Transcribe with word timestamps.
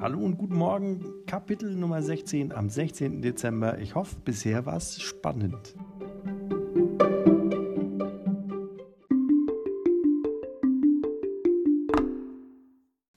Hallo 0.00 0.20
und 0.20 0.38
guten 0.38 0.54
Morgen, 0.54 1.04
Kapitel 1.26 1.74
Nummer 1.74 2.00
16 2.02 2.52
am 2.52 2.70
16. 2.70 3.20
Dezember. 3.20 3.80
Ich 3.80 3.96
hoffe, 3.96 4.14
bisher 4.24 4.64
war 4.64 4.76
es 4.76 5.02
spannend. 5.02 5.74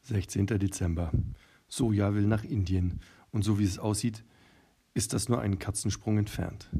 Sechzehnter 0.01 0.57
Dezember. 0.57 1.11
Soja 1.67 2.15
will 2.15 2.25
nach 2.25 2.43
Indien. 2.43 2.99
Und 3.29 3.43
so 3.43 3.59
wie 3.59 3.63
es 3.63 3.77
aussieht, 3.77 4.23
ist 4.95 5.13
das 5.13 5.29
nur 5.29 5.39
einen 5.39 5.59
Katzensprung 5.59 6.17
entfernt. 6.17 6.71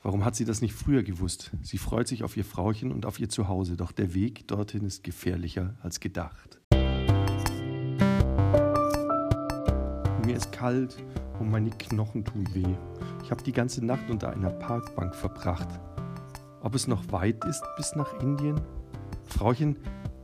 Warum 0.00 0.24
hat 0.24 0.36
sie 0.36 0.44
das 0.44 0.60
nicht 0.60 0.74
früher 0.74 1.02
gewusst? 1.02 1.50
Sie 1.62 1.78
freut 1.78 2.06
sich 2.06 2.22
auf 2.22 2.36
ihr 2.36 2.44
Frauchen 2.44 2.92
und 2.92 3.04
auf 3.04 3.18
ihr 3.18 3.28
Zuhause, 3.28 3.76
doch 3.76 3.90
der 3.90 4.14
Weg 4.14 4.46
dorthin 4.46 4.84
ist 4.84 5.02
gefährlicher 5.02 5.76
als 5.82 5.98
gedacht. 5.98 6.60
Mir 10.34 10.38
ist 10.38 10.50
kalt 10.50 10.96
und 11.38 11.52
meine 11.52 11.70
Knochen 11.70 12.24
tun 12.24 12.44
weh. 12.54 12.74
Ich 13.22 13.30
habe 13.30 13.44
die 13.44 13.52
ganze 13.52 13.84
Nacht 13.86 14.10
unter 14.10 14.30
einer 14.30 14.50
Parkbank 14.50 15.14
verbracht. 15.14 15.68
Ob 16.60 16.74
es 16.74 16.88
noch 16.88 17.12
weit 17.12 17.44
ist 17.44 17.62
bis 17.76 17.94
nach 17.94 18.20
Indien? 18.20 18.60
Frauchen 19.26 19.76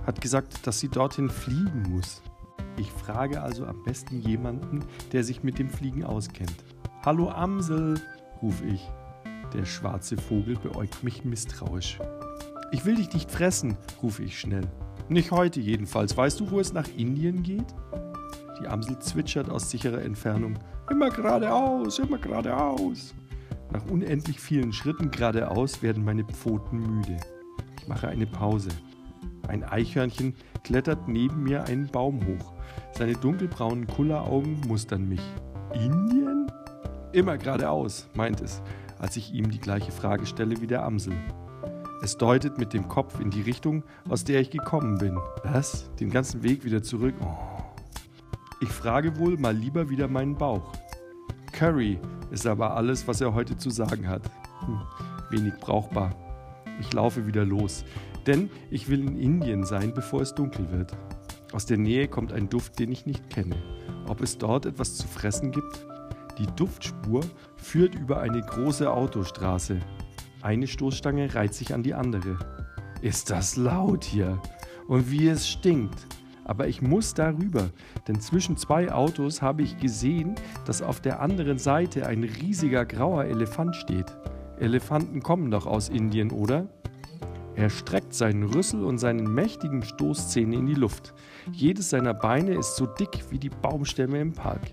hat 0.05 0.21
gesagt, 0.21 0.67
dass 0.67 0.81
sie 0.81 0.89
dorthin 0.89 1.31
fliegen 1.31 1.85
muss. 1.89 2.23
Ich 2.77 2.91
frage 2.91 3.41
also 3.41 3.67
am 3.67 3.85
besten 3.85 4.21
jemanden, 4.21 4.85
der 5.13 5.23
sich 5.23 5.45
mit 5.45 5.61
dem 5.61 5.71
Fliegen 5.71 6.03
auskennt. 6.03 6.57
Hallo 7.07 7.31
Amsel, 7.31 8.01
rufe 8.43 8.65
ich. 8.65 8.91
Der 9.55 9.65
schwarze 9.65 10.17
Vogel 10.17 10.57
beäugt 10.57 11.05
mich 11.05 11.25
misstrauisch. 11.25 12.01
Ich 12.73 12.85
will 12.85 12.97
dich 12.97 13.15
nicht 13.15 13.31
fressen, 13.31 13.77
rufe 14.03 14.25
ich 14.25 14.41
schnell. 14.41 14.67
Nicht 15.09 15.31
heute 15.31 15.61
jedenfalls. 15.61 16.17
Weißt 16.17 16.41
du, 16.41 16.51
wo 16.51 16.59
es 16.59 16.73
nach 16.73 16.89
Indien 16.97 17.45
geht? 17.45 17.73
Die 18.61 18.69
Amsel 18.69 18.99
zwitschert 18.99 19.49
aus 19.49 19.71
sicherer 19.71 20.03
Entfernung. 20.03 20.59
Immer 20.91 21.11
geradeaus, 21.11 21.99
immer 21.99 22.19
geradeaus. 22.19 23.15
Nach 23.73 23.85
unendlich 23.87 24.41
vielen 24.41 24.73
Schritten 24.73 25.11
geradeaus 25.11 25.83
werden 25.83 26.05
meine 26.05 26.25
Pfoten 26.25 26.79
müde. 26.79 27.17
Ich 27.81 27.89
mache 27.89 28.09
eine 28.09 28.27
Pause. 28.27 28.71
Ein 29.49 29.65
Eichhörnchen 29.65 30.35
klettert 30.65 31.09
neben 31.09 31.43
mir 31.43 31.65
einen 31.65 31.87
Baum 31.89 32.21
hoch. 32.27 32.53
Seine 32.93 33.15
dunkelbraunen 33.15 33.87
Kulleraugen 33.87 34.61
mustern 34.67 35.09
mich. 35.09 35.23
Indien? 35.73 36.51
Immer 37.13 37.39
geradeaus, 37.39 38.09
meint 38.15 38.41
es, 38.41 38.63
als 38.99 39.17
ich 39.17 39.33
ihm 39.33 39.51
die 39.51 39.59
gleiche 39.59 39.91
Frage 39.93 40.27
stelle 40.27 40.61
wie 40.61 40.67
der 40.67 40.85
Amsel. 40.85 41.15
Es 42.03 42.17
deutet 42.17 42.59
mit 42.59 42.73
dem 42.73 42.89
Kopf 42.89 43.21
in 43.21 43.31
die 43.31 43.43
Richtung, 43.43 43.85
aus 44.09 44.25
der 44.25 44.41
ich 44.41 44.51
gekommen 44.51 44.99
bin. 44.99 45.19
Was? 45.45 45.91
Den 45.97 46.11
ganzen 46.11 46.43
Weg 46.43 46.65
wieder 46.65 46.83
zurück? 46.83 47.15
Oh. 47.21 47.50
Ich 48.63 48.69
frage 48.69 49.19
wohl 49.19 49.39
mal 49.39 49.57
lieber 49.57 49.89
wieder 49.89 50.07
meinen 50.07 50.37
Bauch. 50.37 50.73
Curry 51.51 51.99
ist 52.31 52.47
aber 52.47 52.77
alles, 52.77 53.09
was 53.09 53.23
er 53.23 53.33
heute 53.33 53.57
zu 53.57 53.71
sagen 53.71 54.07
hat. 54.07 54.31
Hm, 54.67 54.83
wenig 55.31 55.55
brauchbar. 55.61 56.15
Ich 56.79 56.93
laufe 56.93 57.27
wieder 57.27 57.47
los, 57.47 57.87
denn 58.27 58.51
ich 58.71 58.91
will 58.91 59.01
in 59.01 59.17
Indien 59.17 59.65
sein, 59.65 59.95
bevor 59.95 60.21
es 60.21 60.35
dunkel 60.35 60.71
wird. 60.71 60.95
Aus 61.53 61.65
der 61.65 61.79
Nähe 61.79 62.07
kommt 62.07 62.35
ein 62.35 62.51
Duft, 62.51 62.79
den 62.79 62.93
ich 62.93 63.07
nicht 63.07 63.31
kenne. 63.31 63.57
Ob 64.07 64.21
es 64.21 64.37
dort 64.37 64.67
etwas 64.67 64.97
zu 64.97 65.09
fressen 65.09 65.53
gibt? 65.53 65.87
Die 66.39 66.47
Duftspur 66.57 67.23
führt 67.57 67.95
über 67.95 68.21
eine 68.21 68.43
große 68.43 68.91
Autostraße. 68.93 69.81
Eine 70.43 70.67
Stoßstange 70.67 71.35
reiht 71.35 71.55
sich 71.55 71.73
an 71.73 71.83
die 71.83 71.95
andere. 71.95 72.39
Ist 73.01 73.31
das 73.31 73.57
laut 73.57 74.05
hier? 74.05 74.41
Und 74.87 75.11
wie 75.11 75.29
es 75.29 75.49
stinkt. 75.49 76.07
Aber 76.51 76.67
ich 76.67 76.83
muss 76.83 77.15
darüber, 77.15 77.71
denn 78.09 78.21
zwischen 78.21 78.57
zwei 78.57 78.91
Autos 78.91 79.41
habe 79.41 79.63
ich 79.63 79.79
gesehen, 79.79 80.35
dass 80.65 80.83
auf 80.83 80.99
der 81.01 81.21
anderen 81.21 81.59
Seite 81.59 82.09
ein 82.09 82.25
riesiger 82.25 82.85
grauer 82.85 83.27
Elefant 83.27 83.77
steht. 83.77 84.17
Elefanten 84.59 85.23
kommen 85.23 85.53
doch 85.53 85.65
aus 85.65 85.89
Indien, 85.89 86.33
oder? 86.33 86.67
Er 87.55 87.71
streckt 87.71 88.15
seinen 88.15 88.43
Rüssel 88.43 88.83
und 88.83 88.99
seinen 88.99 89.33
mächtigen 89.33 89.85
Stoßzähne 89.85 90.57
in 90.57 90.67
die 90.67 90.75
Luft. 90.75 91.15
Jedes 91.53 91.91
seiner 91.91 92.15
Beine 92.15 92.55
ist 92.55 92.75
so 92.75 92.85
dick 92.85 93.31
wie 93.31 93.39
die 93.39 93.51
Baumstämme 93.51 94.21
im 94.21 94.33
Park. 94.33 94.73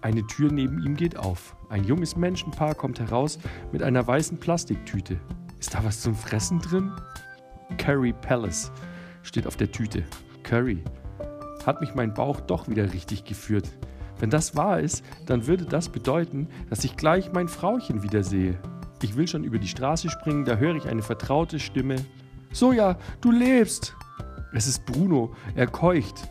Eine 0.00 0.26
Tür 0.26 0.50
neben 0.50 0.82
ihm 0.82 0.96
geht 0.96 1.18
auf. 1.18 1.54
Ein 1.68 1.84
junges 1.84 2.16
Menschenpaar 2.16 2.74
kommt 2.74 2.98
heraus 2.98 3.38
mit 3.72 3.82
einer 3.82 4.06
weißen 4.06 4.40
Plastiktüte. 4.40 5.20
Ist 5.60 5.74
da 5.74 5.84
was 5.84 6.00
zum 6.00 6.14
Fressen 6.14 6.60
drin? 6.60 6.92
Curry 7.76 8.14
Palace 8.14 8.72
steht 9.22 9.46
auf 9.46 9.58
der 9.58 9.70
Tüte. 9.70 10.04
Curry. 10.48 10.82
Hat 11.66 11.82
mich 11.82 11.94
mein 11.94 12.14
Bauch 12.14 12.40
doch 12.40 12.68
wieder 12.68 12.94
richtig 12.94 13.24
geführt. 13.24 13.68
Wenn 14.18 14.30
das 14.30 14.56
wahr 14.56 14.80
ist, 14.80 15.04
dann 15.26 15.46
würde 15.46 15.66
das 15.66 15.90
bedeuten, 15.90 16.48
dass 16.70 16.84
ich 16.84 16.96
gleich 16.96 17.32
mein 17.34 17.48
Frauchen 17.48 18.02
wiedersehe. 18.02 18.58
Ich 19.02 19.14
will 19.14 19.28
schon 19.28 19.44
über 19.44 19.58
die 19.58 19.68
Straße 19.68 20.08
springen, 20.08 20.46
da 20.46 20.56
höre 20.56 20.74
ich 20.74 20.86
eine 20.86 21.02
vertraute 21.02 21.60
Stimme. 21.60 21.96
Soja, 22.50 22.96
du 23.20 23.30
lebst! 23.30 23.94
Es 24.54 24.66
ist 24.66 24.86
Bruno, 24.86 25.34
er 25.54 25.66
keucht. 25.66 26.26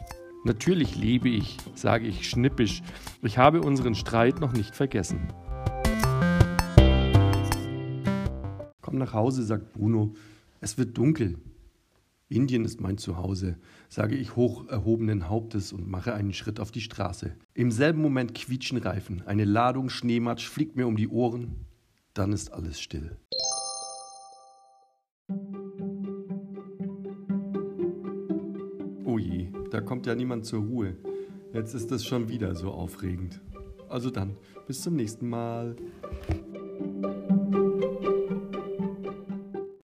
Natürlich 0.46 0.96
lebe 0.96 1.30
ich, 1.30 1.58
sage 1.76 2.08
ich 2.08 2.28
schnippisch. 2.28 2.82
Ich 3.22 3.38
habe 3.38 3.62
unseren 3.62 3.94
Streit 3.94 4.42
noch 4.42 4.54
nicht 4.54 4.76
vergessen. 4.76 5.28
Komm 8.82 8.98
nach 8.98 9.14
Hause, 9.14 9.44
sagt 9.44 9.74
Bruno. 9.74 10.16
Es 10.60 10.80
wird 10.80 10.98
dunkel. 10.98 11.38
Indien 12.30 12.66
ist 12.66 12.82
mein 12.82 12.98
Zuhause, 12.98 13.58
sage 13.88 14.16
ich 14.16 14.36
hoch 14.36 14.68
erhobenen 14.68 15.30
Hauptes 15.30 15.72
und 15.72 15.88
mache 15.88 16.14
einen 16.14 16.34
Schritt 16.34 16.60
auf 16.60 16.72
die 16.72 16.82
Straße. 16.82 17.36
Im 17.54 17.72
selben 17.72 18.02
Moment 18.02 18.36
quietschen 18.36 18.78
Reifen, 18.78 19.22
eine 19.26 19.46
Ladung 19.46 19.90
Schneematsch 19.90 20.48
fliegt 20.48 20.76
mir 20.76 20.88
um 20.88 20.98
die 20.98 21.08
Ohren, 21.08 21.66
dann 22.14 22.34
ist 22.34 22.52
alles 22.52 22.82
still. 22.82 23.18
Oh 29.06 29.18
je, 29.18 29.50
da 29.72 29.80
kommt 29.80 30.06
ja 30.06 30.14
niemand 30.14 30.46
zur 30.46 30.64
Ruhe. 30.64 30.98
Jetzt 31.54 31.74
ist 31.74 31.92
es 31.94 32.06
schon 32.06 32.28
wieder 32.28 32.56
so 32.56 32.72
aufregend. 32.72 33.40
Also 33.88 34.10
dann, 34.10 34.36
bis 34.68 34.82
zum 34.82 34.98
nächsten 34.98 35.30
Mal. 35.30 35.78